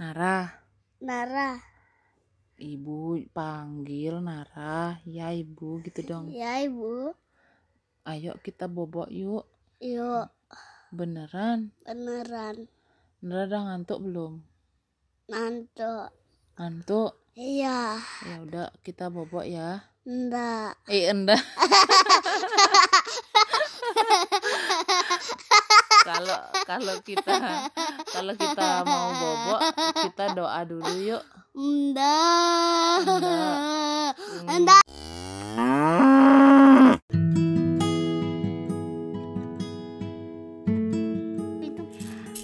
[0.00, 0.48] Nara,
[1.04, 1.60] Nara.
[2.56, 6.26] ibu panggil Nara, ya ibu gitu dong.
[6.32, 7.12] Ya ibu.
[8.02, 9.46] Ayo kita bobok yuk,
[9.78, 10.26] Yuk
[10.90, 11.70] beneran.
[11.86, 12.66] beneran.
[13.22, 14.32] Nara udah ngantuk belum?
[15.30, 16.10] Nanto.
[16.58, 17.14] Ngantuk.
[17.32, 17.96] Iya.
[18.26, 19.86] Ya udah kita bobok ya.
[20.02, 20.82] Ndak.
[20.90, 21.38] Eh enggak.
[26.02, 27.38] Kalau kalau kita
[28.10, 29.61] kalau kita mau bobok,
[30.12, 31.24] kita doa dulu yuk.
[31.56, 31.96] Hmm.
[34.60, 34.84] Ndak.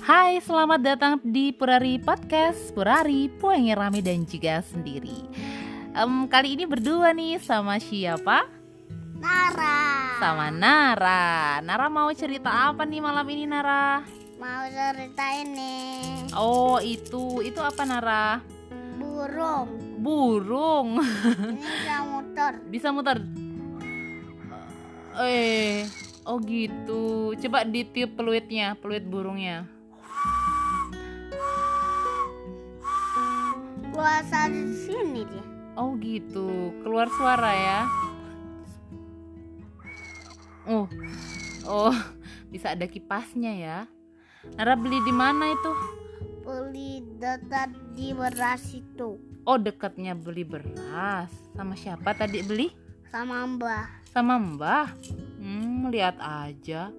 [0.00, 5.28] Hai, selamat datang di Purari Podcast Purari, Puenge Rame dan juga sendiri
[5.92, 8.48] Em, Kali ini berdua nih sama siapa?
[9.20, 10.16] Nara.
[10.16, 14.00] Sama Nara Nara mau cerita apa nih malam ini Nara?
[14.38, 15.74] Mau cerita ini.
[16.30, 18.38] Oh itu, itu apa Nara?
[18.94, 19.66] Burung.
[19.98, 20.88] Burung
[21.58, 22.52] Ini bisa motor.
[22.70, 23.18] Bisa muter?
[25.18, 25.82] Eh,
[26.22, 29.66] oh gitu Coba ditiup peluitnya, peluit burungnya
[33.90, 35.42] Puasa di sini dia.
[35.74, 37.80] Oh gitu, keluar suara ya.
[40.70, 40.86] Oh,
[41.66, 41.94] oh,
[42.54, 43.78] bisa ada kipasnya ya.
[44.54, 45.72] Nara beli di mana itu?
[46.46, 49.18] Beli dekat di beras itu.
[49.42, 51.32] Oh, dekatnya beli beras.
[51.56, 52.70] Sama siapa tadi beli?
[53.10, 53.88] Sama mbah.
[54.12, 54.88] Sama Mbah.
[55.40, 56.92] Hmm, lihat aja.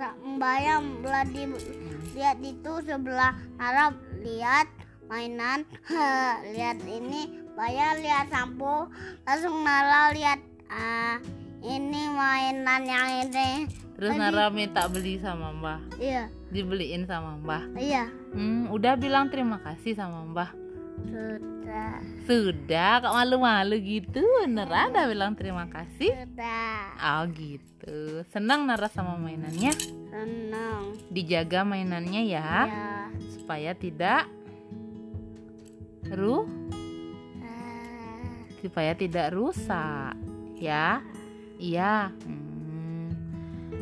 [0.00, 1.44] Mbak yang belah di
[2.16, 3.92] lihat itu sebelah Nara
[4.24, 4.64] lihat
[5.12, 5.68] mainan
[6.56, 8.88] lihat ini Baya lihat sampo
[9.28, 10.40] langsung Nara lihat
[10.72, 11.20] ah
[11.60, 13.68] ini mainan yang ini
[14.00, 15.80] Terus Tadi- Nara minta beli sama Mbah.
[16.00, 17.76] iya Dibeliin sama Mbah.
[17.76, 20.50] iya Hmm, udah bilang terima kasih sama Mbah.
[21.02, 24.20] sudah Sudah, kok malu-malu gitu.
[24.46, 26.12] Nara udah bilang terima kasih.
[26.16, 28.24] sudah Oh gitu.
[28.26, 29.72] Senang Nara sama mainannya.
[30.08, 34.26] senang Dijaga mainannya ya, ya supaya tidak
[36.06, 36.44] ru
[37.38, 40.14] Ah, supaya tidak rusak,
[40.56, 41.00] ya.
[41.56, 42.10] Iya.
[42.20, 42.49] Hmm.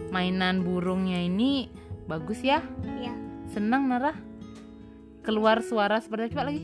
[0.08, 1.68] Mainan burungnya ini
[2.08, 2.64] bagus ya.
[2.98, 3.12] iya
[3.52, 4.16] Senang Nara.
[5.20, 6.62] Keluar suara seperti coba lagi.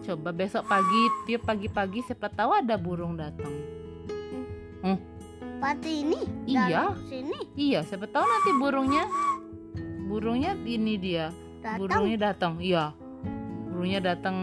[0.00, 3.50] Coba besok pagi, tiap pagi-pagi siapa tahu ada burung datang.
[5.60, 6.96] pati ini Iya.
[7.04, 9.04] sini Iya, siapa tahu nanti burungnya
[10.08, 11.28] burungnya ini dia.
[11.60, 12.52] datang Burungnya datang.
[12.58, 12.96] Iya.
[13.68, 14.36] Burungnya datang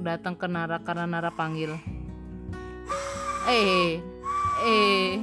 [0.00, 1.76] datang ke Nara karena Nara panggil.
[3.46, 4.00] Eh,
[4.62, 5.18] eh.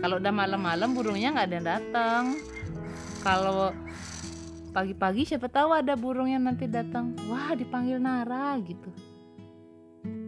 [0.00, 2.22] Kalau udah malam-malam burungnya nggak ada yang datang.
[3.20, 3.68] Kalau
[4.72, 7.12] pagi-pagi siapa tahu ada burung yang nanti datang.
[7.28, 8.88] Wah, dipanggil Nara gitu.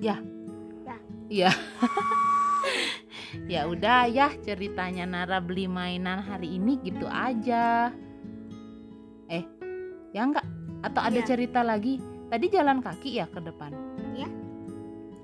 [0.05, 0.21] Ya.
[0.85, 0.97] Ya.
[1.33, 1.51] Iya.
[3.53, 7.89] ya udah ya ceritanya Nara beli mainan hari ini gitu aja.
[9.33, 9.45] Eh,
[10.13, 10.45] ya enggak?
[10.85, 11.29] Atau ada Iya.
[11.33, 11.97] cerita lagi?
[12.29, 13.73] Tadi jalan kaki ya ke depan?
[14.13, 14.29] Iya.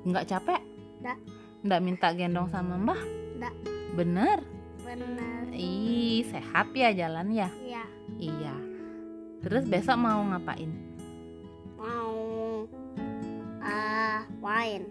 [0.08, 0.60] Enggak capek?
[1.04, 1.18] Nggak.
[1.60, 3.00] Enggak minta gendong sama Mbah?
[3.36, 3.54] Nggak.
[3.94, 4.38] Bener?
[4.80, 7.52] benar Ih, sehat ya jalan ya?
[7.60, 7.84] ya
[8.16, 8.54] Iya.
[9.38, 10.70] Terus besok mau ngapain?
[11.76, 12.64] mau
[13.60, 14.82] ah main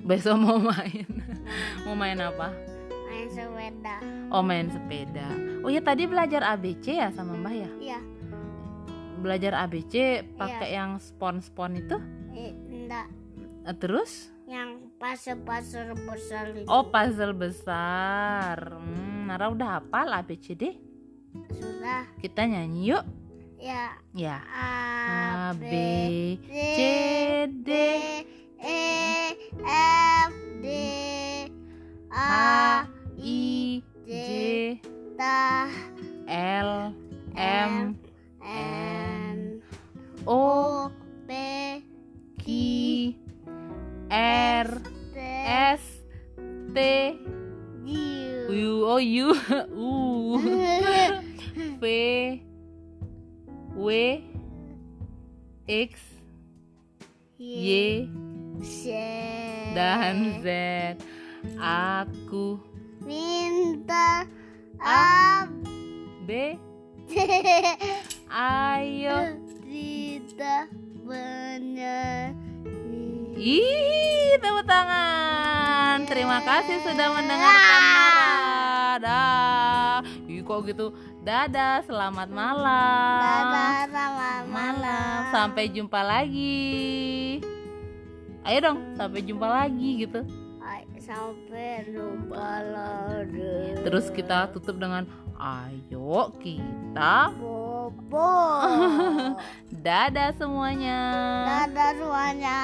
[0.00, 1.04] Besok mau main.
[1.84, 2.50] mau main apa?
[3.06, 3.96] main sepeda
[4.28, 5.28] Oh, main sepeda.
[5.60, 7.70] Oh ya tadi belajar ABC ya sama Mbah ya?
[7.78, 7.98] iya
[9.20, 9.94] Belajar ABC
[10.34, 11.96] pakai yang spon-spon itu?
[12.32, 13.06] eh, enggak
[13.62, 14.33] Eh, Terus?
[15.04, 18.56] Pasir-pasir besar itu Oh, puzzle besar.
[18.72, 20.80] Hmm, Nara udah hafal ABCD?
[21.52, 23.04] sudah Kita nyanyi yuk.
[23.60, 24.40] ya Ya.
[24.48, 25.72] A B
[26.48, 26.78] C
[27.60, 27.70] D
[28.64, 28.84] E
[29.60, 30.32] F
[30.64, 30.66] D
[32.08, 32.88] A
[33.20, 33.44] I
[34.08, 34.14] J
[35.18, 35.22] T
[36.32, 36.72] L
[37.36, 37.92] M
[38.40, 39.60] N
[40.24, 40.88] O
[41.28, 41.30] P
[42.40, 42.44] Q
[44.14, 44.93] R
[46.74, 46.78] T.
[47.86, 49.26] U U O U
[49.70, 50.38] U.
[51.78, 51.84] V.
[53.78, 54.22] W.
[55.68, 55.92] X.
[57.38, 58.10] Y.
[58.58, 58.90] Z.
[59.74, 60.46] Dan Z.
[61.62, 62.58] Aku.
[63.06, 64.26] Minta
[64.82, 65.46] A.
[66.26, 66.58] B.
[68.34, 69.38] Ayo.
[69.62, 70.66] Tidak
[71.06, 72.34] benar.
[73.38, 75.23] Ih, tepuk tangan.
[76.14, 78.34] Terima kasih sudah mendengarkan Nara.
[79.02, 79.98] Dah.
[80.44, 80.94] Kok gitu
[81.26, 83.18] Dadah, selamat malam.
[83.18, 85.18] dadah selamat malam.
[85.34, 87.42] Sampai jumpa lagi.
[88.46, 90.22] Ayo dong, sampai jumpa lagi gitu.
[91.04, 95.04] Sampai jumpa lagi Terus kita tutup dengan
[95.36, 98.40] ayo kita bobo
[99.84, 101.00] dadah semuanya.
[101.44, 102.60] dadah semuanya